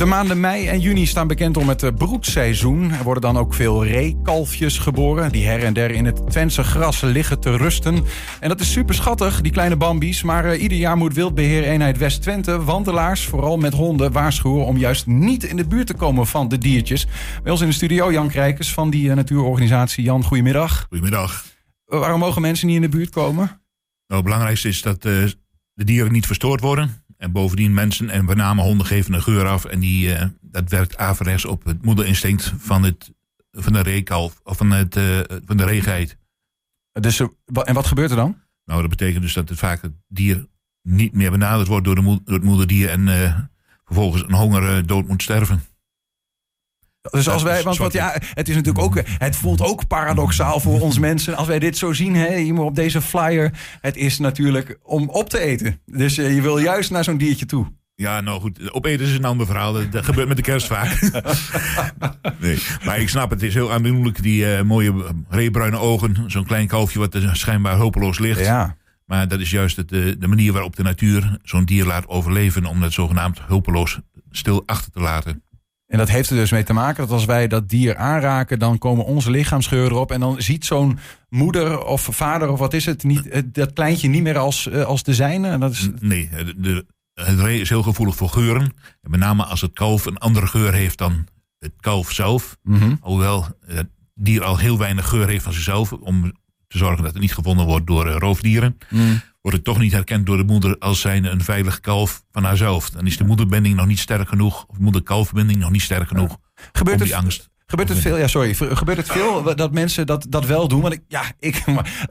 De 0.00 0.06
maanden 0.06 0.40
mei 0.40 0.68
en 0.68 0.80
juni 0.80 1.06
staan 1.06 1.26
bekend 1.26 1.56
om 1.56 1.68
het 1.68 1.82
eh, 1.82 1.90
broedseizoen. 1.96 2.90
Er 2.90 3.02
worden 3.02 3.22
dan 3.22 3.38
ook 3.38 3.54
veel 3.54 3.84
reekalfjes 3.84 4.78
geboren... 4.78 5.32
die 5.32 5.46
her 5.46 5.64
en 5.64 5.72
der 5.72 5.90
in 5.90 6.04
het 6.04 6.30
Twentse 6.30 6.62
gras 6.62 7.00
liggen 7.00 7.40
te 7.40 7.56
rusten. 7.56 8.04
En 8.40 8.48
dat 8.48 8.60
is 8.60 8.72
super 8.72 8.94
schattig, 8.94 9.40
die 9.40 9.52
kleine 9.52 9.76
bambies. 9.76 10.22
Maar 10.22 10.46
uh, 10.46 10.62
ieder 10.62 10.78
jaar 10.78 10.96
moet 10.96 11.14
Wildbeheer-eenheid 11.14 11.98
West-Twente... 11.98 12.64
wandelaars, 12.64 13.24
vooral 13.24 13.56
met 13.56 13.72
honden, 13.72 14.12
waarschuwen... 14.12 14.64
om 14.64 14.76
juist 14.76 15.06
niet 15.06 15.44
in 15.44 15.56
de 15.56 15.66
buurt 15.66 15.86
te 15.86 15.94
komen 15.94 16.26
van 16.26 16.48
de 16.48 16.58
diertjes. 16.58 17.06
Bij 17.42 17.52
ons 17.52 17.60
in 17.60 17.68
de 17.68 17.74
studio 17.74 18.12
Jan 18.12 18.28
Krijkers 18.28 18.72
van 18.72 18.90
die 18.90 19.08
uh, 19.08 19.14
natuurorganisatie. 19.14 20.04
Jan, 20.04 20.24
goedemiddag. 20.24 20.86
Goedemiddag. 20.88 21.44
waarom 21.84 22.20
mogen 22.20 22.42
mensen 22.42 22.66
niet 22.66 22.76
in 22.76 22.82
de 22.82 22.88
buurt 22.88 23.10
komen? 23.10 23.44
Nou, 23.44 23.56
het 24.06 24.24
belangrijkste 24.24 24.68
is 24.68 24.82
dat 24.82 25.02
de 25.02 25.34
dieren 25.74 26.12
niet 26.12 26.26
verstoord 26.26 26.60
worden... 26.60 27.04
En 27.20 27.32
bovendien 27.32 27.74
mensen 27.74 28.10
en 28.10 28.24
met 28.24 28.36
name 28.36 28.62
honden 28.62 28.86
geven 28.86 29.12
een 29.12 29.22
geur 29.22 29.46
af. 29.46 29.64
En 29.64 29.80
die, 29.80 30.08
uh, 30.08 30.22
dat 30.40 30.70
werkt 30.70 30.96
averechts 30.96 31.44
op 31.44 31.64
het 31.64 31.84
moederinstinct 31.84 32.52
van, 32.58 32.82
het, 32.82 33.12
van 33.50 33.72
de 33.72 33.80
reekalf. 33.80 34.40
Of 34.44 34.56
van, 34.56 34.70
het, 34.70 34.96
uh, 34.96 35.20
van 35.44 35.56
de 35.56 35.64
reegeit. 35.64 36.16
Dus, 36.92 37.20
en 37.20 37.74
wat 37.74 37.86
gebeurt 37.86 38.10
er 38.10 38.16
dan? 38.16 38.40
Nou, 38.64 38.80
dat 38.80 38.90
betekent 38.90 39.22
dus 39.22 39.32
dat 39.32 39.48
het 39.48 39.58
vaak 39.58 39.82
het 39.82 39.92
dier 40.08 40.46
niet 40.82 41.12
meer 41.12 41.30
benaderd 41.30 41.68
wordt 41.68 41.84
door, 41.84 41.94
de 41.94 42.02
door 42.02 42.34
het 42.34 42.44
moederdier. 42.44 42.88
En 42.88 43.06
uh, 43.06 43.38
vervolgens 43.84 44.22
een 44.22 44.34
honger 44.34 44.86
dood 44.86 45.06
moet 45.06 45.22
sterven. 45.22 45.62
Dus 47.10 47.28
als 47.28 47.42
wij, 47.42 47.62
want 47.62 47.76
wat, 47.76 47.92
ja, 47.92 48.16
het 48.34 48.48
is 48.48 48.54
natuurlijk 48.54 48.84
ook, 48.84 49.02
het 49.04 49.36
voelt 49.36 49.60
ook 49.60 49.86
paradoxaal 49.86 50.60
voor 50.60 50.80
ons 50.80 50.98
mensen. 51.08 51.36
Als 51.36 51.46
wij 51.46 51.58
dit 51.58 51.76
zo 51.76 51.92
zien, 51.92 52.14
hè, 52.14 52.38
hier 52.38 52.60
op 52.60 52.74
deze 52.74 53.00
flyer, 53.00 53.52
het 53.80 53.96
is 53.96 54.18
natuurlijk 54.18 54.78
om 54.82 55.08
op 55.08 55.28
te 55.28 55.38
eten. 55.38 55.80
Dus 55.86 56.18
uh, 56.18 56.34
je 56.34 56.42
wil 56.42 56.58
juist 56.58 56.90
naar 56.90 57.04
zo'n 57.04 57.16
diertje 57.16 57.46
toe. 57.46 57.66
Ja, 57.94 58.20
nou 58.20 58.40
goed, 58.40 58.72
opeten 58.72 59.06
is 59.06 59.14
een 59.14 59.24
ander 59.24 59.46
verhaal. 59.46 59.72
Dat 59.90 60.04
gebeurt 60.04 60.28
met 60.28 60.36
de 60.36 60.42
kerst 60.42 60.66
vaak. 60.66 61.00
nee, 62.40 62.58
maar 62.84 63.00
ik 63.00 63.08
snap 63.08 63.30
het, 63.30 63.40
het 63.40 63.48
is 63.48 63.54
heel 63.54 63.72
aandoenlijk, 63.72 64.22
die 64.22 64.44
uh, 64.44 64.62
mooie 64.62 65.14
reebruine 65.28 65.78
ogen. 65.78 66.24
Zo'n 66.26 66.46
klein 66.46 66.66
kalfje 66.66 66.98
wat 66.98 67.14
er 67.14 67.36
schijnbaar 67.36 67.76
hopeloos 67.76 68.18
ligt. 68.18 68.40
Ja. 68.40 68.76
Maar 69.06 69.28
dat 69.28 69.40
is 69.40 69.50
juist 69.50 69.76
het, 69.76 69.88
de, 69.88 70.16
de 70.18 70.28
manier 70.28 70.52
waarop 70.52 70.76
de 70.76 70.82
natuur 70.82 71.38
zo'n 71.42 71.64
dier 71.64 71.84
laat 71.84 72.08
overleven... 72.08 72.66
om 72.66 72.80
dat 72.80 72.92
zogenaamd 72.92 73.40
hulpeloos 73.46 73.98
stil 74.30 74.62
achter 74.66 74.92
te 74.92 75.00
laten. 75.00 75.42
En 75.90 75.98
dat 75.98 76.08
heeft 76.08 76.30
er 76.30 76.36
dus 76.36 76.50
mee 76.50 76.62
te 76.62 76.72
maken 76.72 77.02
dat 77.02 77.12
als 77.12 77.24
wij 77.24 77.48
dat 77.48 77.68
dier 77.68 77.96
aanraken, 77.96 78.58
dan 78.58 78.78
komen 78.78 79.04
onze 79.04 79.30
lichaamsgeuren 79.30 79.90
erop. 79.90 80.10
En 80.12 80.20
dan 80.20 80.42
ziet 80.42 80.64
zo'n 80.64 80.98
moeder 81.28 81.84
of 81.84 82.08
vader 82.10 82.48
of 82.48 82.58
wat 82.58 82.74
is 82.74 82.86
het, 82.86 83.02
niet, 83.02 83.54
dat 83.54 83.72
kleintje 83.72 84.08
niet 84.08 84.22
meer 84.22 84.38
als, 84.38 84.68
eh, 84.68 84.84
als 84.84 85.02
de 85.02 85.14
zijne. 85.14 85.58
Dat 85.58 85.72
is... 85.72 85.88
Nee, 86.00 86.30
de, 86.56 86.86
het 87.14 87.40
ree 87.40 87.60
is 87.60 87.68
heel 87.68 87.82
gevoelig 87.82 88.16
voor 88.16 88.28
geuren. 88.28 88.62
En 89.00 89.10
met 89.10 89.20
name 89.20 89.44
als 89.44 89.60
het 89.60 89.72
kalf 89.72 90.06
een 90.06 90.18
andere 90.18 90.46
geur 90.46 90.72
heeft 90.72 90.98
dan 90.98 91.26
het 91.58 91.72
kalf 91.80 92.12
zelf. 92.12 92.56
Mm 92.62 92.98
Hoewel 93.00 93.46
het 93.66 93.88
dier 94.14 94.44
al 94.44 94.58
heel 94.58 94.78
weinig 94.78 95.08
geur 95.08 95.28
heeft 95.28 95.44
van 95.44 95.52
zichzelf. 95.52 95.92
Om 95.92 96.32
te 96.70 96.78
zorgen 96.78 97.02
dat 97.02 97.12
het 97.12 97.20
niet 97.20 97.34
gevonden 97.34 97.66
wordt 97.66 97.86
door 97.86 98.06
uh, 98.06 98.16
roofdieren. 98.16 98.78
Mhm. 98.88 99.16
Wordt 99.40 99.56
het 99.56 99.66
toch 99.66 99.78
niet 99.78 99.92
herkend 99.92 100.26
door 100.26 100.36
de 100.36 100.44
moeder 100.44 100.78
als 100.78 101.00
zijn 101.00 101.24
een 101.24 101.44
veilig 101.44 101.80
kalf 101.80 102.24
van 102.30 102.44
haarzelf. 102.44 102.90
Dan 102.90 103.06
is 103.06 103.16
de 103.16 103.24
moederbinding 103.24 103.76
nog 103.76 103.86
niet 103.86 103.98
sterk 103.98 104.28
genoeg. 104.28 104.64
Of 104.66 104.78
moeder-kalfbinding 104.78 105.58
nog 105.58 105.70
niet 105.70 105.82
sterk 105.82 106.08
genoeg. 106.08 106.38
Gebeurt 106.72 107.00
om 107.00 107.04
die 107.04 107.14
het, 107.14 107.24
angst 107.24 107.50
Gebeurt 107.70 107.88
het 107.88 107.98
veel, 107.98 108.16
ja, 108.16 108.26
sorry. 108.26 108.54
Gebeurt 108.54 108.98
het 108.98 109.12
veel 109.12 109.54
dat 109.56 109.72
mensen 109.72 110.06
dat, 110.06 110.26
dat 110.28 110.46
wel 110.46 110.68
doen? 110.68 110.80
Want 110.80 110.94
ik, 110.94 111.02
ja, 111.08 111.22
ik, 111.38 111.64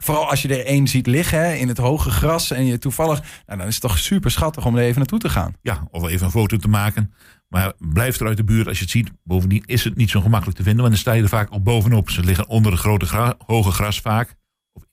vooral 0.06 0.30
als 0.30 0.42
je 0.42 0.48
er 0.48 0.64
één 0.66 0.88
ziet 0.88 1.06
liggen 1.06 1.38
hè, 1.38 1.54
in 1.54 1.68
het 1.68 1.78
hoge 1.78 2.10
gras 2.10 2.50
en 2.50 2.64
je 2.64 2.78
toevallig, 2.78 3.20
nou, 3.46 3.58
dan 3.58 3.66
is 3.66 3.74
het 3.74 3.82
toch 3.82 3.98
super 3.98 4.30
schattig 4.30 4.66
om 4.66 4.76
er 4.76 4.82
even 4.82 4.98
naartoe 4.98 5.18
te 5.18 5.28
gaan. 5.28 5.54
Ja, 5.62 5.86
of 5.90 6.08
even 6.08 6.26
een 6.26 6.32
foto 6.32 6.56
te 6.56 6.68
maken. 6.68 7.14
Maar 7.48 7.72
blijf 7.78 8.20
er 8.20 8.26
uit 8.26 8.36
de 8.36 8.44
buurt 8.44 8.68
als 8.68 8.76
je 8.76 8.82
het 8.82 8.92
ziet. 8.92 9.10
Bovendien 9.24 9.62
is 9.66 9.84
het 9.84 9.96
niet 9.96 10.10
zo 10.10 10.20
gemakkelijk 10.20 10.56
te 10.56 10.62
vinden, 10.62 10.82
want 10.82 10.94
dan 10.94 11.02
sta 11.02 11.12
je 11.12 11.22
er 11.22 11.28
vaak 11.28 11.50
al 11.50 11.62
bovenop. 11.62 12.10
Ze 12.10 12.24
liggen 12.24 12.48
onder 12.48 12.72
het 12.72 12.80
grote 12.80 13.06
gra 13.06 13.34
hoge 13.46 13.70
gras 13.70 14.00
vaak, 14.00 14.34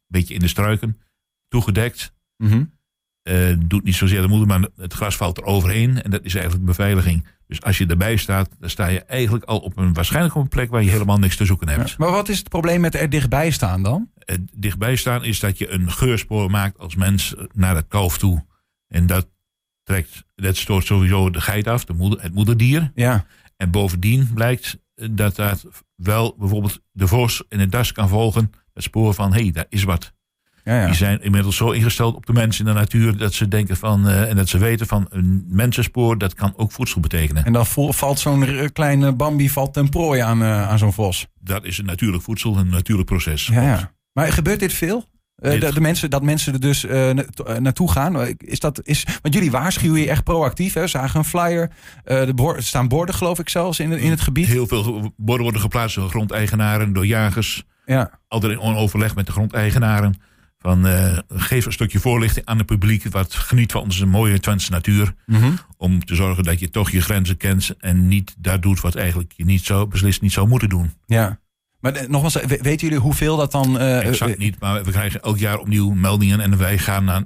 beetje 0.08 0.34
in 0.34 0.40
de 0.40 0.48
struiken, 0.48 1.02
toegedekt. 1.48 2.14
Mm 2.38 2.76
uh, 3.28 3.56
doet 3.66 3.84
niet 3.84 3.96
zozeer 3.96 4.22
de 4.22 4.28
moeder, 4.28 4.48
maar 4.48 4.70
het 4.76 4.94
gras 4.94 5.16
valt 5.16 5.38
er 5.38 5.44
overheen. 5.44 6.02
En 6.02 6.12
dat 6.12 6.24
is 6.24 6.34
eigenlijk 6.36 6.66
de 6.66 6.72
beveiliging. 6.72 7.28
Dus 7.48 7.62
als 7.62 7.78
je 7.78 7.86
erbij 7.86 8.18
staat, 8.18 8.50
dan 8.60 8.70
sta 8.70 8.88
je 8.88 9.04
eigenlijk 9.04 9.46
al 9.46 9.60
op 9.60 9.78
een 9.78 9.94
waarschijnlijk 9.94 10.36
op 10.36 10.42
een 10.42 10.48
plek 10.48 10.70
waar 10.70 10.84
je 10.84 10.90
helemaal 10.90 11.18
niks 11.18 11.36
te 11.36 11.46
zoeken 11.46 11.70
hebt. 11.70 11.90
Ja, 11.90 11.96
maar 11.98 12.12
wat 12.12 12.30
is 12.30 12.38
het 12.38 12.50
probleem 12.50 12.82
met 12.82 12.96
er 12.96 13.10
dichtbij 13.10 13.52
staan 13.52 13.84
dan? 13.84 14.10
Het 14.16 14.42
dichtbij 14.54 14.96
staan 14.96 15.24
is 15.24 15.40
dat 15.40 15.58
je 15.58 15.70
een 15.70 15.92
geurspoor 15.92 16.52
maakt 16.52 16.80
als 16.80 16.96
mens 16.96 17.36
naar 17.54 17.76
het 17.76 17.88
kalf 17.88 18.18
toe. 18.18 18.46
En 18.88 19.08
dat 19.08 19.28
trekt, 19.84 20.24
dat 20.36 20.58
stoort 20.58 20.86
sowieso 20.86 21.30
de 21.30 21.42
geit 21.42 21.68
af, 21.68 21.86
de 21.86 21.94
moeder, 21.94 22.22
het 22.22 22.34
moederdier. 22.34 22.92
Ja. 22.96 23.26
En 23.58 23.72
bovendien 23.72 24.34
blijkt 24.34 24.80
dat 25.12 25.36
dat 25.36 25.66
wel 25.96 26.36
bijvoorbeeld 26.38 26.82
de 26.92 27.08
vos 27.08 27.44
in 27.50 27.60
het 27.60 27.72
das 27.72 27.92
kan 27.92 28.10
volgen. 28.10 28.52
Het 28.78 28.86
spoor 28.86 29.14
van, 29.14 29.34
hé, 29.34 29.42
hey, 29.42 29.52
daar 29.52 29.66
is 29.70 29.84
wat. 29.84 30.14
Ja, 30.64 30.80
ja. 30.80 30.86
Die 30.86 30.96
zijn 30.96 31.22
inmiddels 31.22 31.56
zo 31.56 31.72
ingesteld 31.72 32.16
op 32.16 32.26
de 32.26 32.34
mensen 32.34 32.66
in 32.66 32.74
de 32.74 32.80
natuur 32.80 33.18
dat 33.18 33.34
ze 33.34 33.48
denken 33.48 33.78
van 33.78 34.08
uh, 34.08 34.30
en 34.30 34.36
dat 34.36 34.48
ze 34.48 34.58
weten 34.58 34.88
van 34.88 35.08
een 35.10 35.46
mensenspoor 35.48 36.18
dat 36.18 36.34
kan 36.34 36.54
ook 36.56 36.72
voedsel 36.72 37.02
betekenen. 37.02 37.46
En 37.46 37.54
dan 37.54 37.66
valt 37.66 38.20
zo'n 38.20 38.70
kleine 38.74 39.12
Bambi 39.12 39.50
valt 39.50 39.74
ten 39.74 39.90
prooi 39.90 40.22
aan, 40.22 40.42
uh, 40.42 40.70
aan 40.70 40.78
zo'n 40.78 40.94
vos. 40.94 41.28
Dat 41.40 41.66
is 41.66 41.78
een 41.78 41.86
natuurlijk 41.86 42.24
voedsel, 42.24 42.58
een 42.58 42.70
natuurlijk 42.70 43.08
proces. 43.08 43.48
Ja, 43.48 43.62
ja. 43.62 43.92
Maar 44.14 44.32
gebeurt 44.32 44.60
dit 44.60 44.74
veel? 44.74 45.06
Uh, 45.40 45.60
de, 45.60 45.74
de, 45.74 45.82
mensen, 45.82 46.10
dat 46.10 46.24
mensen 46.24 46.54
er 46.54 46.60
dus 46.60 46.86
naartoe 47.60 47.92
gaan. 47.92 48.28
Is 48.38 48.60
dat, 48.60 48.80
is, 48.84 49.06
want 49.22 49.34
jullie 49.34 49.52
waarschuwen 49.52 50.02
je 50.02 50.10
echt 50.10 50.24
proactief. 50.24 50.74
Hè? 50.74 50.88
Zagen 50.88 51.20
een 51.20 51.26
flyer. 51.26 51.72
bord, 52.36 52.58
er 52.58 52.64
staan 52.64 52.88
borden, 52.88 53.16
geloof 53.16 53.40
ik 53.40 53.50
zelfs, 53.50 53.80
in, 53.80 53.92
in 53.92 54.10
het 54.10 54.22
gebied. 54.22 54.48
Heel 54.48 54.68
veel 54.68 55.14
borden 55.18 55.44
worden 55.44 55.62
geplaatst 55.62 55.96
door 55.96 56.10
grondeigenaren, 56.10 56.94
door 56.94 57.06
jagers. 57.06 57.66
Ja. 57.88 58.20
Altijd 58.28 58.52
in 58.52 58.60
overleg 58.60 59.16
met 59.16 59.26
de 59.26 59.32
grondeigenaren. 59.32 60.22
Van 60.60 60.88
uh, 60.88 61.18
geef 61.28 61.66
een 61.66 61.72
stukje 61.72 62.00
voorlichting 62.00 62.46
aan 62.46 62.58
het 62.58 62.66
publiek. 62.66 63.04
Wat 63.12 63.34
geniet 63.34 63.72
van 63.72 63.82
onze 63.82 64.06
mooie 64.06 64.40
Twentse 64.40 64.72
natuur. 64.72 65.14
Mm 65.26 65.36
-hmm. 65.36 65.58
Om 65.78 66.06
te 66.06 66.16
zorgen 66.16 66.44
dat 66.44 66.60
je 66.60 66.70
toch 66.70 66.92
je 66.92 67.02
grenzen 67.02 67.38
kent. 67.38 67.76
En 67.80 68.08
niet 68.08 68.36
daar 68.38 68.62
doet 68.62 68.82
wat 68.82 68.96
eigenlijk 68.96 69.34
je 69.36 69.46
niet 69.46 69.66
zou, 69.66 69.88
beslist 69.88 70.22
niet 70.22 70.32
zou 70.32 70.48
moeten 70.48 70.70
doen. 70.70 70.94
Ja. 71.06 71.40
Maar 71.80 72.06
nogmaals, 72.08 72.34
weten 72.46 72.88
jullie 72.88 72.98
hoeveel 72.98 73.38
dat 73.38 73.52
dan... 73.52 73.76
Uh, 73.76 74.06
exact 74.08 74.38
niet, 74.38 74.60
maar 74.60 74.84
we 74.84 74.92
krijgen 74.92 75.22
elk 75.22 75.38
jaar 75.38 75.58
opnieuw 75.58 75.90
meldingen. 75.90 76.40
En 76.40 76.58
wij 76.58 76.78
gaan 76.78 77.04
naar, 77.04 77.24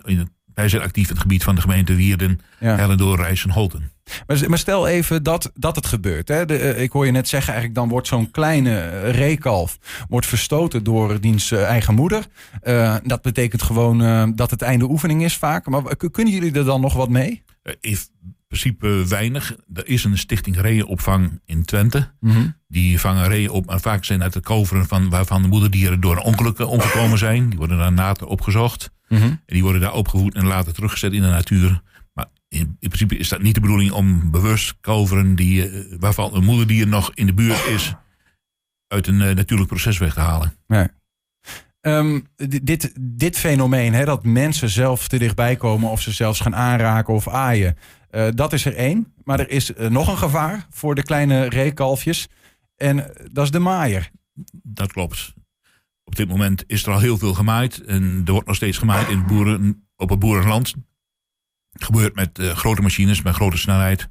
wij 0.54 0.70
zijn 0.70 0.82
actief 0.82 1.04
in 1.04 1.14
het 1.14 1.22
gebied 1.22 1.44
van 1.44 1.56
de 1.56 1.62
gemeente 1.62 1.96
Wierden, 1.96 2.40
ja. 2.60 2.76
Hellendoor, 2.76 3.18
Rijs 3.18 3.44
en 3.44 3.52
Holten. 3.52 3.91
Maar, 4.28 4.50
maar, 4.50 4.58
stel 4.58 4.88
even 4.88 5.24
dat, 5.24 5.52
dat 5.54 5.76
het 5.76 5.86
gebeurt. 5.86 6.28
Hè? 6.28 6.46
De, 6.46 6.60
uh, 6.60 6.82
ik 6.82 6.92
hoor 6.92 7.06
je 7.06 7.12
net 7.12 7.28
zeggen, 7.28 7.54
eigenlijk 7.54 7.80
dan 7.82 7.90
wordt 7.90 8.08
zo'n 8.08 8.32
kleine 8.32 9.00
reekalf 9.00 9.78
wordt 10.10 10.26
verstoten 10.26 10.84
door 10.84 11.22
diens 11.22 11.52
uh, 11.52 11.64
eigen 11.64 11.94
moeder. 11.94 12.26
Dat 13.04 13.22
betekent 13.22 13.62
gewoon 13.62 14.36
dat 14.36 14.52
het 14.52 14.62
einde 14.62 14.90
oefening 14.90 15.24
is 15.24 15.38
vaak. 15.38 15.68
Maar 15.68 15.96
kunnen 15.96 16.34
jullie 16.34 16.54
er 16.54 16.66
dan 16.66 16.82
nog 16.82 16.94
wat 16.94 17.10
mee? 17.10 17.44
in 17.80 17.98
principe 18.48 19.08
weinig. 19.08 19.56
Er 19.74 19.88
is 19.88 20.04
een 20.04 20.18
stichting 20.18 20.62
reeënopvang 20.62 21.42
in 21.46 21.66
Twente. 21.66 22.12
Mm 22.20 22.32
-hmm. 22.32 22.56
Die 22.68 23.00
vangen 23.00 23.28
reeën 23.28 23.50
op, 23.50 23.66
maar 23.66 23.80
vaak 23.80 24.06
zijn 24.06 24.24
uit 24.24 24.34
de 24.34 24.40
kalveren 24.40 24.88
van, 24.88 25.10
waarvan 25.10 25.42
de 25.42 25.48
moederdieren 25.48 26.00
door 26.00 26.16
een 26.16 26.24
ongeluk 26.24 26.60
omgekomen 26.60 27.18
zijn. 27.18 27.50
Die 27.50 27.58
worden 27.58 27.78
dan 27.78 27.96
later 27.96 28.28
opgezocht. 28.28 28.92
Mm 29.08 29.18
-hmm. 29.18 29.30
En 29.30 29.42
die 29.46 29.64
worden 29.64 29.82
daar 29.82 29.94
opgevoed 29.94 30.36
en 30.36 30.46
later 30.46 30.74
teruggezet 30.74 31.14
in 31.14 31.22
de 31.22 31.28
natuur. 31.28 31.82
In, 32.52 32.78
in 32.80 32.90
principe 32.90 33.18
is 33.18 33.30
dat 33.30 33.42
niet 33.42 33.56
de 33.56 33.62
bedoeling 33.62 33.92
om 33.92 34.32
bewust 34.32 34.76
kalveren 34.82 35.36
die, 35.36 35.72
uh, 35.72 35.96
waarvan 36.00 36.36
een 36.36 36.44
moederdier 36.44 36.88
nog 36.88 37.12
in 37.14 37.26
de 37.26 37.34
buurt 37.34 37.66
is, 37.66 37.94
uit 38.88 39.08
een 39.08 39.22
uh, 39.22 39.36
natuurlijk 39.36 39.70
proces 39.70 39.98
weg 39.98 40.14
te 40.14 40.20
halen. 40.20 40.54
Nee. 40.68 40.88
Um, 41.82 42.28
dit, 42.64 42.94
dit 43.00 43.38
fenomeen, 43.38 43.94
hè, 43.94 44.06
dat 44.06 44.24
mensen 44.24 44.70
zelf 44.70 45.08
te 45.08 45.18
dichtbij 45.18 45.56
komen 45.56 45.90
of 45.90 46.02
ze 46.02 46.12
zelfs 46.12 46.40
gaan 46.40 46.56
aanraken 46.56 47.14
of 47.14 47.28
aaien, 47.28 47.78
uh, 48.12 48.28
dat 48.34 48.54
is 48.54 48.66
er 48.66 48.76
één. 48.76 49.14
Maar 49.24 49.40
er 49.40 49.50
is 49.50 49.72
nog 49.90 50.08
een 50.08 50.18
gevaar 50.18 50.68
voor 50.70 50.96
de 50.96 51.04
kleine 51.04 51.50
reekalfjes. 51.50 52.28
En 52.76 53.14
dat 53.32 53.44
is 53.44 53.52
de 53.52 53.60
maaier. 53.60 54.10
Dat 54.52 54.92
klopt. 54.92 55.34
Op 56.04 56.16
dit 56.16 56.28
moment 56.28 56.64
is 56.68 56.86
er 56.86 56.92
al 56.92 57.00
heel 57.00 57.18
veel 57.18 57.34
gemaaid. 57.34 57.84
En 57.84 58.22
er 58.26 58.32
wordt 58.32 58.48
nog 58.48 58.56
steeds 58.56 58.78
gemaaid 58.78 59.10
in 59.10 59.26
boeren, 59.26 59.88
op 59.96 60.10
het 60.10 60.20
boerenland. 60.20 60.74
Gebeurt 61.74 62.16
met 62.16 62.40
uh, 62.40 62.52
grote 62.52 62.82
machines, 62.82 63.22
met 63.22 63.36
grote 63.36 63.58
snelheid. 63.58 64.10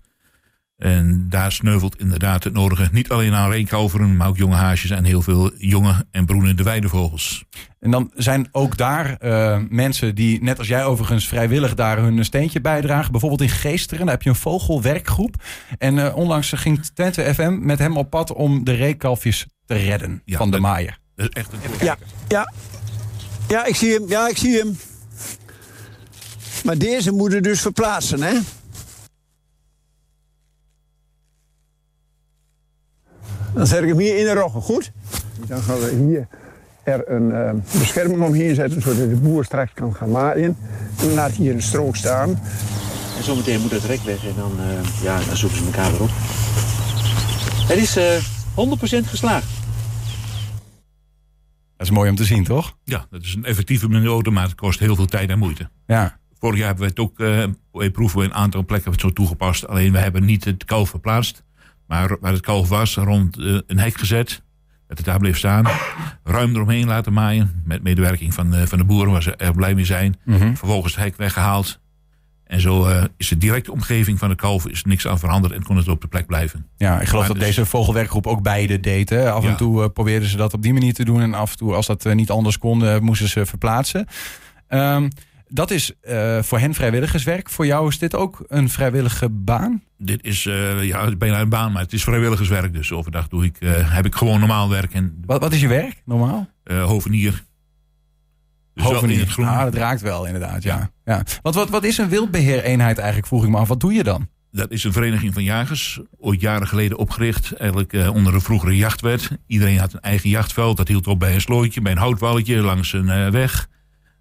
En 0.80 1.26
daar 1.28 1.52
sneuvelt 1.52 1.98
inderdaad 1.98 2.44
het 2.44 2.52
nodige. 2.52 2.88
Niet 2.92 3.10
alleen 3.10 3.34
aan 3.34 3.50
reenkalveren, 3.50 4.16
maar 4.16 4.28
ook 4.28 4.36
jonge 4.36 4.54
haasjes 4.54 4.90
en 4.90 5.04
heel 5.04 5.22
veel 5.22 5.52
jonge 5.56 6.06
en 6.10 6.26
broenende 6.26 6.62
weidevogels. 6.62 7.44
En 7.80 7.90
dan 7.90 8.10
zijn 8.14 8.48
ook 8.52 8.76
daar 8.76 9.16
uh, 9.20 9.58
mensen 9.68 10.14
die, 10.14 10.42
net 10.42 10.58
als 10.58 10.68
jij 10.68 10.84
overigens, 10.84 11.28
vrijwillig 11.28 11.74
daar 11.74 11.98
hun 11.98 12.24
steentje 12.24 12.60
bijdragen. 12.60 13.10
Bijvoorbeeld 13.10 13.40
in 13.42 13.48
Geesteren, 13.48 14.04
daar 14.04 14.14
heb 14.14 14.22
je 14.22 14.28
een 14.28 14.36
vogelwerkgroep. 14.36 15.34
En 15.78 15.96
uh, 15.96 16.16
onlangs 16.16 16.52
ging 16.56 16.86
Twente 16.86 17.34
FM 17.34 17.58
met 17.60 17.78
hem 17.78 17.96
op 17.96 18.10
pad 18.10 18.32
om 18.32 18.64
de 18.64 18.72
reekalfjes 18.72 19.46
te 19.66 19.74
redden 19.74 20.22
ja, 20.24 20.36
van 20.36 20.50
de 20.50 20.60
maaier. 20.60 20.98
Dat 21.14 21.28
is 21.28 21.42
echt 21.42 21.52
een 21.52 21.86
ja, 21.86 21.96
ja. 22.28 22.52
ja, 23.48 23.64
ik 23.64 23.76
zie 23.76 23.92
hem. 23.92 24.08
Ja, 24.08 24.28
ik 24.28 24.36
zie 24.36 24.58
hem. 24.58 24.76
Maar 26.64 26.78
deze 26.78 27.12
moeten 27.12 27.42
dus 27.42 27.60
verplaatsen, 27.60 28.22
hè? 28.22 28.38
Dan 33.54 33.66
zet 33.66 33.82
ik 33.82 33.88
hem 33.88 33.98
hier 33.98 34.18
in 34.18 34.24
de 34.24 34.32
roggen, 34.32 34.62
goed? 34.62 34.92
Dan 35.46 35.62
gaan 35.62 35.78
we 35.78 35.90
hier 35.90 36.28
er 36.82 37.10
een 37.10 37.30
uh, 37.30 37.78
bescherming 37.78 38.22
omheen 38.22 38.54
zetten, 38.54 38.82
zodat 38.82 39.10
de 39.10 39.16
boer 39.16 39.44
straks 39.44 39.72
kan 39.74 39.94
gaan 39.94 40.10
maaien. 40.10 40.56
En 41.00 41.14
laat 41.14 41.30
hier 41.30 41.54
een 41.54 41.62
strook 41.62 41.96
staan. 41.96 42.40
En 43.16 43.24
zometeen 43.24 43.60
moet 43.60 43.70
het 43.70 43.84
rek 43.84 44.00
weg 44.00 44.26
en 44.26 44.34
dan, 44.36 44.52
uh, 44.60 45.02
ja, 45.02 45.20
dan 45.26 45.36
zoeken 45.36 45.58
ze 45.58 45.64
elkaar 45.64 45.90
weer 45.90 46.00
op. 46.00 46.10
Het 47.68 47.78
is 47.78 47.96
uh, 47.96 49.04
100% 49.04 49.08
geslaagd. 49.08 49.46
Dat 51.76 51.88
is 51.88 51.90
mooi 51.90 52.10
om 52.10 52.16
te 52.16 52.24
zien, 52.24 52.44
toch? 52.44 52.76
Ja, 52.84 53.06
dat 53.10 53.22
is 53.22 53.34
een 53.34 53.44
effectieve 53.44 53.88
methode, 53.88 54.30
maar 54.30 54.44
het 54.44 54.54
kost 54.54 54.78
heel 54.78 54.96
veel 54.96 55.06
tijd 55.06 55.30
en 55.30 55.38
moeite. 55.38 55.70
Ja. 55.86 56.19
Vorig 56.40 56.58
jaar 56.58 56.66
hebben 56.66 56.84
we 56.84 56.90
het 56.90 56.98
ook, 56.98 57.19
uh, 57.19 57.90
proeven 57.92 58.19
we 58.19 58.25
een 58.25 58.34
aantal 58.34 58.64
plekken 58.64 58.92
zo 58.96 59.10
toegepast. 59.10 59.66
Alleen 59.66 59.92
we 59.92 59.98
hebben 59.98 60.25
niet 60.25 60.44
het 60.44 60.64
kalf 60.64 60.88
verplaatst. 60.88 61.44
Maar 61.87 62.16
waar 62.20 62.32
het 62.32 62.40
kalf 62.40 62.69
was, 62.69 62.94
rond 62.94 63.38
uh, 63.38 63.58
een 63.66 63.78
hek 63.78 63.98
gezet. 63.98 64.42
Dat 64.87 64.96
het 64.96 65.06
daar 65.06 65.19
bleef 65.19 65.37
staan. 65.37 65.66
Ruim 66.25 66.54
eromheen 66.54 66.87
laten 66.87 67.12
maaien. 67.12 67.62
Met 67.64 67.82
medewerking 67.82 68.34
van, 68.34 68.54
uh, 68.54 68.62
van 68.62 68.78
de 68.78 68.84
boeren, 68.84 69.12
waar 69.12 69.22
ze 69.22 69.37
erg 69.37 69.54
blij 69.54 69.75
mee 69.75 69.84
zijn. 69.84 70.16
Mm 70.25 70.37
-hmm. 70.37 70.56
Vervolgens 70.56 70.94
het 70.94 71.04
hek 71.04 71.16
weggehaald. 71.16 71.81
En 72.44 72.60
zo 72.60 72.88
uh, 72.88 73.04
is 73.16 73.28
de 73.28 73.38
directe 73.38 73.72
omgeving 73.72 74.19
van 74.19 74.28
de 74.28 74.34
kalf 74.34 74.66
is 74.69 74.84
niks 74.84 75.06
aan 75.06 75.19
veranderd 75.19 75.54
en 75.54 75.62
kon 75.62 75.76
het 75.76 75.88
op 75.88 76.00
de 76.00 76.08
plek 76.08 76.26
blijven. 76.26 76.66
Ja, 76.76 77.00
ik 77.00 77.06
geloof 77.06 77.12
maar 77.12 77.32
dat 77.32 77.37
dus... 77.37 77.46
deze 77.46 77.66
vogelwerkgroep 77.66 78.26
ook 78.26 78.42
beide 78.42 78.81
deed. 78.81 79.08
Hè? 79.10 79.32
Af 79.32 79.44
en 79.44 79.56
toe 79.56 79.82
uh, 79.82 79.88
probeerden 79.88 80.28
ze 80.28 80.37
dat 80.37 80.54
op 80.54 80.62
die 80.62 80.72
manier 80.72 80.94
te 80.94 81.04
doen. 81.04 81.20
En 81.20 81.34
af 81.34 81.50
en 81.50 81.56
toe, 81.56 81.75
als 81.75 81.87
dat 81.87 82.04
uh, 82.04 82.14
niet 82.14 82.31
anders 82.31 82.58
kon, 82.58 83.02
moesten 83.02 83.28
ze 83.28 83.46
verplaatsen. 83.46 84.06
Um, 84.69 85.08
dat 85.50 85.70
is 85.70 85.93
voor 86.41 86.58
hen 86.58 86.75
vrijwilligerswerk. 86.75 87.50
Voor 87.50 87.67
jou 87.67 87.88
is 87.88 87.99
dit 87.99 88.14
ook 88.14 88.44
een 88.47 88.69
vrijwillige 88.69 89.29
baan? 89.29 89.82
Dit 89.99 90.25
is 90.25 90.43
ja, 90.81 91.17
bijna 91.17 91.41
een 91.41 91.49
baan, 91.49 91.73
maar 91.73 91.82
het 91.82 91.93
is 91.93 92.02
vrijwilligerswerk. 92.02 92.73
Dus 92.73 92.93
overdag 92.93 93.29
doe 93.29 93.44
ik, 93.44 93.56
heb 93.64 94.06
ik 94.06 94.14
gewoon 94.14 94.38
normaal 94.38 94.69
werk. 94.69 94.94
En, 94.94 95.23
wat, 95.26 95.41
wat 95.41 95.52
is 95.52 95.61
je 95.61 95.69
werk 95.69 96.02
normaal? 96.05 96.49
hovenier. 96.64 97.43
Dus 98.75 98.85
Hovenier. 98.85 99.19
Het 99.19 99.38
ah, 99.38 99.62
dat 99.62 99.75
raakt 99.75 100.00
wel 100.00 100.26
inderdaad, 100.26 100.62
ja. 100.62 100.76
ja. 100.76 100.91
ja. 101.05 101.23
Want 101.43 101.55
wat, 101.55 101.70
wat 101.70 101.85
is 101.85 101.99
een 101.99 102.08
wildbeheereenheid 102.08 102.99
eigenlijk, 102.99 103.26
vroeg 103.26 103.44
ik 103.44 103.50
me 103.50 103.56
af. 103.56 103.69
Wat 103.69 103.81
doe 103.81 103.93
je 103.93 104.02
dan? 104.02 104.29
Dat 104.52 104.70
is 104.70 104.85
een 104.85 104.93
vereniging 104.93 105.35
van 105.35 105.43
jagers, 105.43 106.00
ooit 106.19 106.41
jaren 106.41 106.67
geleden 106.67 106.99
opgericht. 106.99 107.52
Eigenlijk 107.52 107.93
uh, 107.93 108.14
onder 108.14 108.32
de 108.32 108.41
vroegere 108.41 108.76
jachtwet. 108.76 109.31
Iedereen 109.47 109.79
had 109.79 109.93
een 109.93 110.00
eigen 110.00 110.31
jachtveld. 110.31 110.76
Dat 110.76 110.88
hield 110.88 111.06
op 111.06 111.19
bij 111.19 111.35
een 111.35 111.41
slooitje, 111.41 111.81
bij 111.81 111.93
een 111.93 111.99
houtwalletje, 111.99 112.56
langs 112.56 112.93
een 112.93 113.06
uh, 113.06 113.29
weg. 113.29 113.69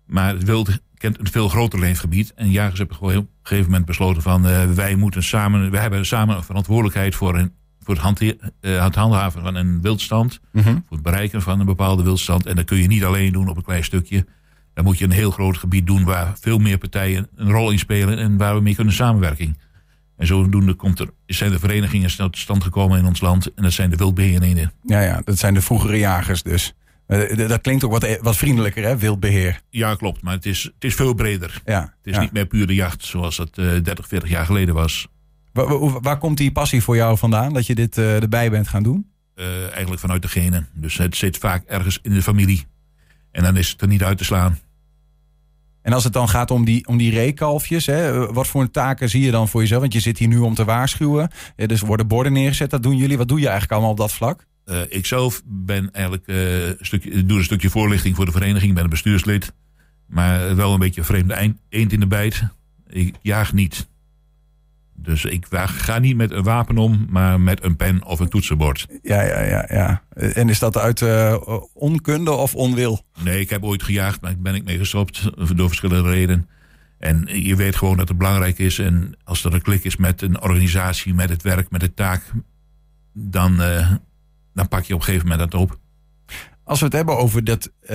Maar 0.06 0.34
het 0.34 0.44
wild 0.44 0.70
kent 1.00 1.20
een 1.20 1.32
veel 1.32 1.50
groter 1.50 1.80
leefgebied. 1.80 2.34
En 2.34 2.52
jagers 2.52 2.78
hebben 2.78 2.98
gewoon 2.98 3.18
op 3.18 3.24
een 3.24 3.30
gegeven 3.42 3.70
moment 3.70 3.86
besloten 3.88 4.22
van... 4.22 4.48
Uh, 4.48 4.64
wij 4.64 4.96
moeten 4.96 5.24
samen, 5.24 5.72
wij 5.72 5.82
hebben 5.82 6.06
samen 6.06 6.36
een 6.36 6.44
verantwoordelijkheid 6.44 7.16
voor, 7.16 7.38
een, 7.38 7.54
voor 7.80 8.00
het, 8.02 8.38
het 8.62 8.96
handhaven 8.96 9.42
van 9.42 9.56
een 9.56 9.82
wildstand. 9.82 10.40
Mm 10.52 10.62
-hmm. 10.62 10.84
Voor 10.88 10.98
het 10.98 11.06
bereiken 11.06 11.42
van 11.42 11.60
een 11.60 11.66
bepaalde 11.66 12.04
wildstand. 12.04 12.46
En 12.46 12.56
dat 12.56 12.66
kun 12.66 12.78
je 12.78 12.88
niet 12.88 13.04
alleen 13.04 13.32
doen 13.32 13.48
op 13.48 13.58
een 13.58 13.64
klein 13.64 13.84
stukje. 13.84 14.26
Dan 14.74 14.84
moet 14.84 14.98
je 14.98 15.06
een 15.06 15.12
heel 15.12 15.32
groot 15.32 15.58
gebied 15.58 15.88
doen 15.88 16.04
waar 16.04 16.34
veel 16.40 16.58
meer 16.58 16.78
partijen 16.78 17.28
een 17.36 17.52
rol 17.52 17.72
in 17.72 17.80
spelen 17.80 18.18
en 18.18 18.38
waar 18.38 18.56
we 18.56 18.62
mee 18.62 18.76
kunnen 18.76 18.94
samenwerken. 18.94 19.58
En 20.18 20.28
zodoende 20.28 20.74
komt 20.74 21.00
er, 21.00 21.10
zijn 21.26 21.52
de 21.52 21.60
verenigingen 21.60 22.16
tot 22.18 22.38
stand 22.38 22.64
gekomen 22.64 23.00
in 23.00 23.06
ons 23.06 23.22
land. 23.22 23.54
En 23.54 23.64
dat 23.64 23.74
zijn 23.74 23.90
de 23.90 23.96
wildbeheereenheden. 23.96 24.72
Ja, 24.84 25.02
ja, 25.02 25.22
dat 25.24 25.38
zijn 25.38 25.54
de 25.54 25.62
vroegere 25.62 25.98
jagers 25.98 26.44
dus. 26.44 26.74
Dat 27.48 27.62
klinkt 27.62 27.84
ook 27.84 27.92
wat, 27.92 28.20
wat 28.22 28.38
vriendelijker, 28.38 28.84
hè, 28.84 28.98
wildbeheer. 28.98 29.62
Ja, 29.70 29.96
klopt. 29.96 30.22
Maar 30.22 30.34
het 30.34 30.46
is, 30.46 30.64
het 30.64 30.84
is 30.84 30.96
veel 30.96 31.14
breder. 31.14 31.62
Ja, 31.66 31.82
het 31.82 31.92
is 32.04 32.14
ja. 32.14 32.22
niet 32.22 32.32
meer 32.32 32.46
puur 32.46 32.68
de 32.68 32.76
jacht 32.76 33.06
zoals 33.06 33.38
het 33.38 33.58
uh, 33.58 33.84
30, 33.84 34.08
40 34.08 34.30
jaar 34.30 34.46
geleden 34.46 34.74
was. 34.76 35.08
Waar, 36.02 36.18
komt 36.18 36.38
die 36.38 36.52
passie 36.52 36.84
voor 36.84 36.96
jou 36.96 37.18
vandaan, 37.18 37.54
dat 37.54 37.66
je 37.66 37.76
dit 37.76 37.98
erbij 37.98 38.50
bent 38.50 38.68
gaan 38.68 38.84
doen? 38.84 39.12
Eigenlijk 39.72 40.00
vanuit 40.00 40.22
de 40.22 40.28
genen. 40.28 40.68
Dus 40.74 40.98
het 40.98 41.16
zit 41.16 41.38
vaak 41.38 41.64
ergens 41.66 42.00
in 42.02 42.14
de 42.14 42.22
familie. 42.22 42.66
En 43.32 43.44
dan 43.44 43.58
is 43.58 43.70
het 43.70 43.82
er 43.82 43.88
niet 43.88 44.04
uit 44.04 44.18
te 44.18 44.24
slaan. 44.24 44.60
En 45.82 45.94
als 45.94 46.04
het 46.04 46.14
dan 46.14 46.30
gaat 46.30 46.52
om 46.52 46.66
die, 46.66 46.88
om 46.88 46.98
die 46.98 47.12
reekalfjes, 47.12 47.86
hè, 47.86 48.26
wat 48.34 48.48
voor 48.48 48.72
taken 48.72 49.10
zie 49.10 49.22
je 49.22 49.32
dan 49.32 49.48
voor 49.48 49.62
jezelf? 49.62 49.82
Want 49.82 49.94
je 49.94 50.00
zit 50.00 50.18
hier 50.18 50.28
nu 50.28 50.38
om 50.38 50.54
te 50.54 50.66
waarschuwen. 50.66 51.32
Dus 51.56 51.82
worden 51.82 52.08
borden 52.08 52.34
neergezet, 52.34 52.70
dat 52.70 52.84
doen 52.84 52.98
jullie. 52.98 53.18
Wat 53.18 53.28
doe 53.28 53.38
je 53.40 53.44
eigenlijk 53.44 53.74
allemaal 53.74 53.92
op 53.92 53.98
dat 53.98 54.12
vlak? 54.12 54.46
Uh, 54.70 54.82
ik 54.90 55.06
zelf 55.06 55.42
ben 55.46 55.92
eigenlijk, 55.92 56.28
uh, 56.28 56.72
stukje, 56.80 57.26
doe 57.26 57.38
een 57.38 57.44
stukje 57.44 57.70
voorlichting 57.70 58.16
voor 58.16 58.26
de 58.26 58.32
vereniging. 58.32 58.74
Ben 58.74 58.84
een 58.84 58.90
bestuurslid. 58.90 59.54
Maar 60.08 60.56
wel 60.56 60.74
een 60.74 60.80
beetje 60.80 61.00
een 61.00 61.08
vreemde 61.08 61.56
eend 61.70 61.92
in 61.94 62.00
de 62.00 62.08
bijt. 62.08 62.44
Ik 62.88 63.16
jaag 63.22 63.54
niet. 63.54 63.88
Dus 64.96 65.26
ik 65.26 65.46
ga 65.52 66.00
niet 66.00 66.16
met 66.16 66.32
een 66.32 66.44
wapen 66.44 66.78
om, 66.78 67.06
maar 67.10 67.42
met 67.42 67.64
een 67.64 67.76
pen 67.76 68.06
of 68.06 68.20
een 68.20 68.30
toetsenbord. 68.30 68.88
Ja, 69.02 69.22
ja, 69.22 69.44
ja. 69.44 69.66
ja. 69.70 70.04
En 70.14 70.50
is 70.50 70.60
dat 70.60 70.78
uit 70.78 71.02
uh, 71.02 71.36
onkunde 71.74 72.32
of 72.32 72.56
onwil? 72.56 73.06
Nee, 73.24 73.40
ik 73.40 73.50
heb 73.50 73.64
ooit 73.64 73.84
gejaagd, 73.84 74.22
maar 74.22 74.36
ben 74.38 74.56
ik 74.56 74.64
mee 74.64 74.78
gestopt 74.78 75.32
door 75.56 75.68
verschillende 75.68 76.10
redenen. 76.10 76.50
En 77.00 77.28
je 77.44 77.56
weet 77.56 77.76
gewoon 77.76 77.98
dat 77.98 78.08
het 78.08 78.18
belangrijk 78.18 78.60
is. 78.60 78.80
En 78.80 79.18
als 79.24 79.44
er 79.44 79.54
een 79.54 79.62
klik 79.62 79.84
is 79.84 79.96
met 79.96 80.22
een 80.22 80.42
organisatie, 80.42 81.14
met 81.14 81.30
het 81.30 81.42
werk, 81.42 81.70
met 81.70 81.82
de 81.82 81.94
taak, 81.94 82.24
dan, 83.14 83.62
uh, 83.62 83.92
dan 84.60 84.68
pak 84.68 84.84
je 84.84 84.94
op 84.94 85.00
een 85.00 85.06
gegeven 85.06 85.28
moment 85.28 85.52
dat 85.52 85.62
op. 85.62 85.80
Als 86.64 86.80
we 86.80 86.86
het 86.86 86.94
hebben 86.94 87.18
over 87.18 87.44
dat, 87.44 87.72
uh, 87.84 87.90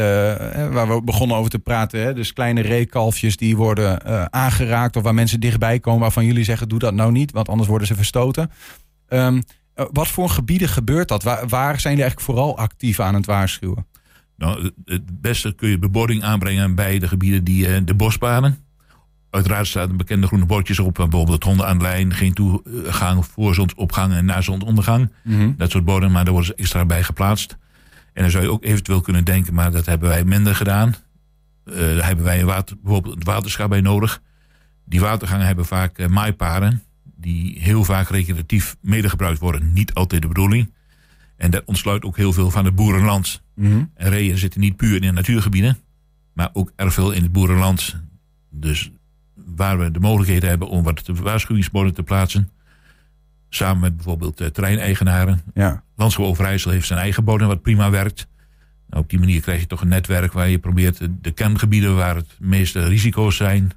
waar 0.73 0.89
we 0.89 1.03
begonnen 1.05 1.37
over 1.37 1.51
te 1.51 1.59
praten, 1.59 2.01
hè, 2.01 2.15
dus 2.15 2.33
kleine 2.33 2.61
reekalfjes 2.61 3.37
die 3.37 3.57
worden 3.57 4.01
uh, 4.07 4.25
aangeraakt 4.25 4.97
of 4.97 5.03
waar 5.03 5.15
mensen 5.15 5.41
dichtbij 5.41 5.81
komen 5.81 6.01
waarvan 6.01 6.25
jullie 6.25 6.45
zeggen 6.45 6.69
doe 6.69 6.79
dat 6.79 6.95
nou 6.95 7.13
niet, 7.13 7.33
want 7.33 7.49
anders 7.49 7.69
worden 7.69 7.87
ze 7.87 7.95
verstoten. 7.95 8.51
Um, 9.09 9.35
uh, 9.77 9.85
wat 9.93 10.09
voor 10.09 10.31
gebieden 10.31 10.69
gebeurt 10.69 11.09
dat? 11.09 11.23
Waar, 11.23 11.49
waar 11.49 11.81
zijn 11.81 11.95
jullie 11.95 12.11
eigenlijk 12.11 12.21
vooral 12.21 12.59
actief 12.59 13.01
aan 13.01 13.15
het 13.15 13.27
waarschuwen? 13.27 13.87
Nou, 14.37 14.71
het 14.85 15.21
beste 15.21 15.55
kun 15.55 15.69
je 15.69 15.79
bebording 15.79 16.23
aanbrengen 16.23 16.75
bij 16.75 16.99
de 16.99 17.09
gebieden 17.09 17.45
die 17.45 17.85
de 17.85 17.95
bosbanen. 17.95 18.64
Uiteraard 19.35 19.67
staan 19.67 19.97
bekende 19.97 20.27
groene 20.27 20.47
bordjes 20.47 20.79
op, 20.79 20.95
bijvoorbeeld 20.95 21.45
honden 21.45 21.67
aan 21.67 21.79
de 21.79 21.85
lijn, 21.85 22.15
geen 22.15 22.33
toegang 22.33 23.27
voor 23.27 23.55
zonsopgang 23.55 24.13
en 24.13 24.25
na 24.25 24.41
zonsondergang. 24.41 25.13
Mm 25.23 25.39
-hmm. 25.39 25.55
Dat 25.57 25.71
soort 25.71 25.85
borden, 25.85 26.13
maar 26.13 26.25
daar 26.25 26.33
worden 26.33 26.51
ze 26.51 26.63
extra 26.63 26.85
bij 26.85 27.03
geplaatst. 27.03 27.57
En 28.13 28.23
dan 28.23 28.31
zou 28.31 28.45
je 28.45 28.51
ook 28.51 28.65
eventueel 28.65 29.01
kunnen 29.01 29.25
denken, 29.25 29.55
maar 29.55 29.71
dat 29.71 29.87
hebben 29.87 30.09
wij 30.09 30.25
minder 30.25 30.55
gedaan. 30.55 30.95
Uh, 31.65 31.75
daar 31.77 32.07
hebben 32.07 32.25
wij 32.25 32.41
een 32.41 32.47
water, 32.47 32.77
bijvoorbeeld 32.83 33.15
het 33.15 33.25
waterschap 33.25 33.69
bij 33.69 33.81
nodig. 33.81 34.23
Die 34.85 35.01
watergangen 35.01 35.47
hebben 35.47 35.67
vaak 35.67 35.99
uh, 35.99 36.07
maaiparen, 36.07 36.83
die 37.03 37.61
heel 37.61 37.85
vaak 37.85 38.09
recreatief 38.09 38.77
medegebruikt 38.81 39.41
worden. 39.41 39.73
Niet 39.73 39.95
altijd 39.95 40.23
de 40.23 40.29
bedoeling. 40.29 40.73
En 41.37 41.51
dat 41.51 41.63
ontsluit 41.65 42.05
ook 42.05 42.17
heel 42.17 42.33
veel 42.33 42.51
van 42.51 42.65
het 42.65 42.75
boerenland. 42.75 43.43
Mm 43.55 43.71
-hmm. 43.71 43.91
En 43.95 44.11
reeën 44.11 44.39
zitten 44.39 44.61
niet 44.61 44.77
puur 44.77 44.95
in 44.95 45.01
de 45.01 45.13
natuurgebieden, 45.13 45.79
maar 46.33 46.51
ook 46.53 46.73
erg 46.77 46.95
veel 46.95 47.13
in 47.13 47.23
het 47.23 47.33
boerenland. 47.33 47.97
Dus 48.51 48.91
waar 49.35 49.79
we 49.79 49.91
de 49.91 50.01
mogelijkheden 50.01 50.49
hebben 50.49 50.69
om 50.69 50.83
wat 50.83 51.03
waarschuwingsborden 51.07 51.95
te 51.95 52.03
plaatsen, 52.03 52.49
Samen 53.55 53.81
met 53.81 53.97
bijvoorbeeld 53.97 54.41
uh, 54.41 54.47
terreineigenaren. 54.47 55.43
Ja. 55.55 55.83
Landschap 55.97 56.25
Overijssel 56.25 56.71
heeft 56.71 56.87
zijn 56.87 56.99
eigen 56.99 57.25
bodem 57.25 57.47
wat 57.47 57.63
prima 57.63 57.91
werkt. 57.91 58.27
Nou, 58.89 59.03
op 59.03 59.11
die 59.11 59.19
manier 59.19 59.41
krijg 59.41 59.61
je 59.61 59.67
toch 59.67 59.81
een 59.81 59.89
netwerk 59.89 60.33
waar 60.33 60.49
je 60.49 60.59
probeert 60.59 60.99
de, 60.99 61.21
de 61.21 61.31
kerngebieden 61.31 61.97
waar 61.97 62.17
het 62.17 62.37
meeste 62.39 62.89
risico's 62.89 63.37
zijn 63.37 63.73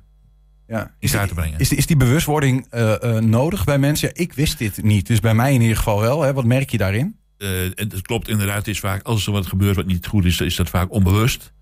ja. 0.68 0.92
in 1.00 1.10
kaart 1.10 1.28
te 1.28 1.34
brengen. 1.34 1.60
Is, 1.60 1.74
is 1.74 1.86
die 1.86 1.98
bewustwording 1.98 2.68
uh, 2.72 2.96
uh, 3.04 3.18
nodig 3.18 3.64
bij 3.64 3.78
mensen? 3.78 4.08
Ja, 4.14 4.22
ik 4.22 4.34
wist 4.34 4.58
dit 4.58 4.84
niet, 4.84 5.08
dus 5.08 5.20
bij 5.20 5.34
mij 5.34 5.54
in 5.54 5.62
ieder 5.62 5.78
geval 5.78 6.00
wel. 6.00 6.22
Hè? 6.22 6.34
Wat 6.34 6.46
merk 6.46 6.70
je 6.70 6.78
daarin? 6.78 7.16
Het 7.76 8.02
klopt 8.02 8.28
inderdaad, 8.28 8.58
het 8.58 8.68
is 8.68 8.80
vaak, 8.80 9.04
als 9.04 9.26
er 9.26 9.32
wat 9.32 9.48
gebeurt 9.48 9.76
wat 9.76 9.86
niet 9.86 10.08
goed 10.08 10.26
is, 10.26 10.42
is 10.42 10.56
dat 10.56 10.70
vaak 10.70 10.92
onbewust. 10.92 11.54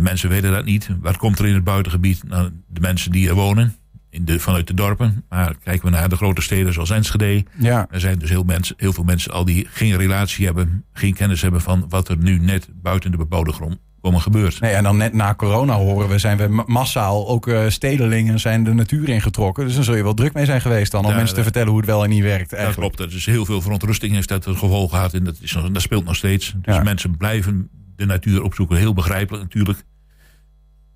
Mensen 0.00 0.28
weten 0.28 0.52
dat 0.52 0.64
niet. 0.64 0.88
Wat 1.00 1.16
komt 1.16 1.38
er 1.38 1.46
in 1.46 1.54
het 1.54 1.64
buitengebied? 1.64 2.22
Nou, 2.28 2.50
de 2.68 2.80
mensen 2.80 3.12
die 3.12 3.28
er 3.28 3.34
wonen, 3.34 3.76
in 4.14 4.24
de, 4.24 4.40
vanuit 4.40 4.66
de 4.66 4.74
dorpen. 4.74 5.24
Maar 5.28 5.54
kijken 5.64 5.84
we 5.84 5.90
naar 5.90 6.08
de 6.08 6.16
grote 6.16 6.42
steden 6.42 6.72
zoals 6.72 6.90
Enschede. 6.90 7.44
Ja. 7.58 7.86
Er 7.90 8.00
zijn 8.00 8.18
dus 8.18 8.28
heel, 8.28 8.42
mensen, 8.42 8.74
heel 8.78 8.92
veel 8.92 9.04
mensen 9.04 9.32
al 9.32 9.44
die 9.44 9.66
geen 9.70 9.96
relatie 9.96 10.46
hebben, 10.46 10.84
geen 10.92 11.14
kennis 11.14 11.42
hebben 11.42 11.60
van 11.60 11.86
wat 11.88 12.08
er 12.08 12.16
nu 12.16 12.38
net 12.38 12.68
buiten 12.82 13.10
de 13.10 13.16
bebouwde 13.16 13.52
grond 13.52 13.78
komen 14.00 14.20
gebeurt. 14.20 14.60
Nee, 14.60 14.72
en 14.72 14.82
dan 14.82 14.96
net 14.96 15.12
na 15.12 15.34
corona 15.34 15.74
horen 15.74 16.08
we, 16.08 16.18
zijn 16.18 16.36
we 16.36 16.62
massaal, 16.66 17.28
ook 17.28 17.46
uh, 17.46 17.68
stedelingen 17.68 18.40
zijn 18.40 18.64
de 18.64 18.74
natuur 18.74 19.08
ingetrokken. 19.08 19.64
Dus 19.64 19.74
dan 19.74 19.84
zul 19.84 19.96
je 19.96 20.02
wel 20.02 20.14
druk 20.14 20.32
mee 20.32 20.44
zijn 20.44 20.60
geweest 20.60 20.92
dan, 20.92 21.04
om 21.04 21.10
ja, 21.10 21.16
mensen 21.16 21.36
te 21.36 21.42
vertellen 21.42 21.68
hoe 21.68 21.76
het 21.76 21.86
wel 21.86 22.04
en 22.04 22.10
niet 22.10 22.22
werkt. 22.22 22.52
Eigenlijk. 22.52 22.88
Dat 22.88 22.96
klopt, 22.96 23.12
er 23.12 23.18
is 23.18 23.26
heel 23.26 23.44
veel 23.44 23.60
verontrusting 23.60 24.12
heeft 24.12 24.28
dat 24.28 24.44
het 24.44 24.56
gevolg 24.56 24.90
gehad 24.90 25.14
en 25.14 25.24
dat, 25.24 25.36
is, 25.40 25.56
dat 25.72 25.82
speelt 25.82 26.04
nog 26.04 26.16
steeds. 26.16 26.54
Dus 26.62 26.74
ja. 26.74 26.82
mensen 26.82 27.16
blijven 27.16 27.68
de 27.96 28.06
natuur 28.06 28.42
opzoeken, 28.42 28.76
heel 28.76 28.94
begrijpelijk 28.94 29.42
natuurlijk. 29.42 29.84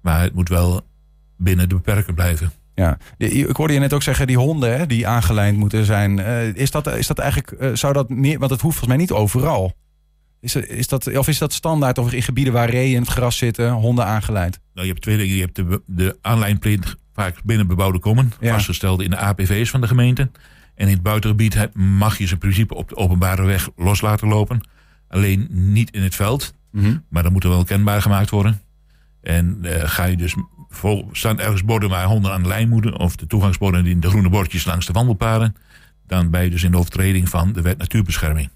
Maar 0.01 0.23
het 0.23 0.35
moet 0.35 0.49
wel 0.49 0.81
binnen 1.37 1.69
de 1.69 1.75
beperken 1.75 2.15
blijven. 2.15 2.53
Ja, 2.75 2.99
ik 3.17 3.57
hoorde 3.57 3.73
je 3.73 3.79
net 3.79 3.93
ook 3.93 4.03
zeggen, 4.03 4.27
die 4.27 4.37
honden 4.37 4.79
hè, 4.79 4.87
die 4.87 5.07
aangelijnd 5.07 5.59
moeten 5.59 5.85
zijn. 5.85 6.19
Uh, 6.19 6.55
is, 6.55 6.71
dat, 6.71 6.87
is 6.87 7.07
dat 7.07 7.19
eigenlijk, 7.19 7.61
uh, 7.61 7.75
zou 7.75 7.93
dat 7.93 8.09
meer, 8.09 8.39
want 8.39 8.51
het 8.51 8.61
hoeft 8.61 8.79
volgens 8.79 8.87
mij 8.87 8.97
niet 8.97 9.13
overal. 9.13 9.77
Is, 10.41 10.55
is 10.57 10.89
dat, 10.89 11.17
of 11.17 11.29
is 11.29 11.39
dat 11.39 11.53
standaard 11.53 11.99
of 11.99 12.13
in 12.13 12.23
gebieden 12.23 12.53
waar 12.53 12.71
reeën 12.71 12.95
in 12.95 13.01
het 13.01 13.11
gras 13.11 13.37
zitten, 13.37 13.71
honden 13.71 14.05
aangelijnd? 14.05 14.59
Nou, 14.75 14.87
je 14.87 14.93
hebt 14.93 15.05
twee 15.05 15.17
dingen. 15.17 15.35
Je 15.35 15.41
hebt 15.41 15.57
de, 15.57 15.83
de 15.87 16.19
aanlijnplicht 16.21 16.97
vaak 17.13 17.43
binnen 17.45 17.67
bebouwde 17.67 17.99
kommen, 17.99 18.33
ja. 18.41 18.53
vastgesteld 18.53 19.03
in 19.03 19.11
de 19.11 19.17
APV's 19.17 19.71
van 19.71 19.81
de 19.81 19.87
gemeente. 19.87 20.31
En 20.75 20.87
in 20.87 20.93
het 20.93 21.03
buitengebied 21.03 21.69
mag 21.75 22.19
je 22.19 22.27
ze 22.27 22.33
in 22.33 22.39
principe 22.39 22.75
op 22.75 22.89
de 22.89 22.97
openbare 22.97 23.45
weg 23.45 23.69
los 23.77 24.01
laten 24.01 24.29
lopen. 24.29 24.69
Alleen 25.09 25.47
niet 25.51 25.91
in 25.91 26.03
het 26.03 26.15
veld. 26.15 26.55
Mhm. 26.71 26.97
Maar 27.09 27.23
dat 27.23 27.33
moet 27.33 27.45
er 27.45 27.51
wel 27.51 27.65
kenbaar 27.65 28.03
gemaakt 28.03 28.31
worden. 28.31 28.61
En 29.21 29.59
eh, 29.63 29.89
ga 29.89 30.05
je 30.05 30.17
dus 30.17 30.35
vol, 30.69 31.09
staan 31.13 31.41
ergens 31.41 31.65
borden 31.65 31.89
waar 31.89 32.05
honden 32.05 32.33
aan 32.33 32.43
de 32.43 32.49
lijn 32.49 32.69
moeten, 32.69 32.99
of 32.99 33.17
de 33.17 33.27
toegangsborden 33.27 33.87
in 33.87 34.01
de 34.01 34.09
groene 34.09 34.29
bordjes 34.29 34.65
langs 34.65 34.87
de 34.87 34.93
wandelpaden, 34.93 35.57
dan 36.07 36.31
ben 36.31 36.45
je 36.45 36.51
dus 36.51 36.63
in 36.63 36.71
de 36.71 36.77
overtreding 36.77 37.29
van 37.29 37.53
de 37.53 37.63
wet 37.63 37.79
natuurbescherming. 37.79 38.51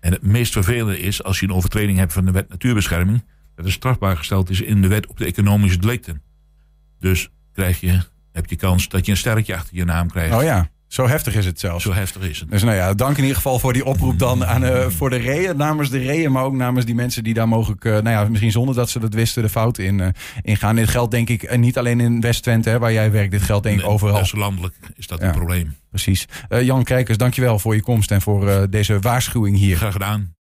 En 0.00 0.12
het 0.12 0.22
meest 0.22 0.52
vervelende 0.52 1.00
is 1.00 1.22
als 1.22 1.40
je 1.40 1.46
een 1.46 1.52
overtreding 1.52 1.98
hebt 1.98 2.12
van 2.12 2.24
de 2.24 2.30
wet 2.30 2.48
natuurbescherming, 2.48 3.24
dat 3.54 3.66
is 3.66 3.72
strafbaar 3.72 4.16
gesteld 4.16 4.50
is 4.50 4.60
in 4.60 4.82
de 4.82 4.88
wet 4.88 5.06
op 5.06 5.16
de 5.16 5.24
economische 5.24 5.78
delicten. 5.78 6.22
Dus 6.98 7.30
krijg 7.52 7.80
je, 7.80 8.00
heb 8.32 8.46
je 8.46 8.56
kans 8.56 8.88
dat 8.88 9.06
je 9.06 9.12
een 9.12 9.18
sterretje 9.18 9.54
achter 9.54 9.76
je 9.76 9.84
naam 9.84 10.10
krijgt. 10.10 10.34
Oh 10.34 10.42
ja, 10.42 10.68
zo 10.88 11.08
heftig 11.08 11.34
is 11.34 11.46
het 11.46 11.60
zelfs. 11.60 11.84
Zo 11.84 11.92
heftig 11.92 12.22
is 12.28 12.40
het. 12.40 12.50
Dus 12.50 12.62
nou 12.62 12.76
ja, 12.76 12.94
dank 12.94 13.12
in 13.16 13.22
ieder 13.22 13.36
geval 13.36 13.58
voor 13.58 13.72
die 13.72 13.84
oproep 13.84 14.18
dan 14.18 14.46
aan, 14.46 14.64
eh, 14.64 14.86
voor 14.88 15.10
de 15.10 15.16
reeën. 15.16 15.56
Namens 15.56 15.90
de 15.90 15.98
reeën, 15.98 16.32
maar 16.32 16.44
ook 16.44 16.54
namens 16.54 16.84
die 16.84 16.94
mensen 16.94 17.24
die 17.24 17.34
daar 17.34 17.48
mogelijk, 17.48 17.84
eh, 17.84 17.92
nou 17.92 18.08
ja, 18.08 18.24
misschien 18.28 18.50
zonder 18.52 18.74
dat 18.74 18.90
ze 18.90 18.98
dat 18.98 19.14
wisten, 19.14 19.42
de 19.42 19.48
fout 19.48 19.78
in, 19.78 20.00
eh, 20.00 20.08
in 20.42 20.56
gaan. 20.56 20.76
Dit 20.76 20.88
geldt 20.88 21.10
denk 21.10 21.28
ik 21.28 21.56
niet 21.56 21.78
alleen 21.78 22.00
in 22.00 22.20
West-Twente, 22.20 22.70
hè, 22.70 22.78
waar 22.78 22.92
jij 22.92 23.10
werkt. 23.10 23.30
Dit 23.30 23.42
geldt 23.42 23.62
denk 23.64 23.80
ik 23.80 23.86
overal. 23.86 24.18
Dus 24.18 24.32
landelijk 24.32 24.74
is 24.96 25.06
dat 25.06 25.20
Ja. 25.20 25.26
een 25.26 25.32
probleem. 25.34 25.76
Precies. 25.90 26.26
Jan 26.48 26.84
Kijkers, 26.84 27.18
dankjewel 27.18 27.58
voor 27.58 27.74
je 27.74 27.82
komst 27.82 28.10
en 28.10 28.22
voor 28.22 28.70
deze 28.70 28.98
waarschuwing 29.00 29.56
hier. 29.56 29.76
Graag 29.76 29.92
gedaan. 29.92 30.35